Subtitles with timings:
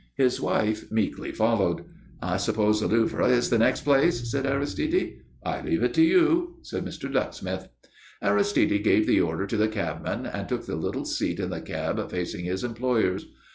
[0.15, 1.83] His wife meekly followed.
[2.23, 5.17] "I suppose the Louvre is the next place?" said Aristide.
[5.45, 7.07] "I leave it to you," said Mr.
[7.07, 7.67] Ducksmith.
[8.19, 12.09] Aristide gave the order to the cabman and took the little seat in the cab
[12.09, 13.27] facing his employers.